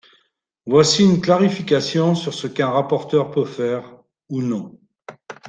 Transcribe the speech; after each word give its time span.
Voici 0.65 1.03
une 1.03 1.21
clarification 1.21 2.15
sur 2.15 2.33
ce 2.33 2.47
qu’un 2.47 2.71
rapporteur 2.71 3.29
peut 3.29 3.45
faire 3.45 3.97
ou 4.31 4.41
non. 4.41 4.75